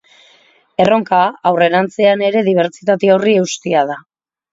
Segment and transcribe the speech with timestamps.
[0.85, 1.19] Erronka,
[1.49, 3.99] aurrerantzean ere dibertsitate horri eustea da.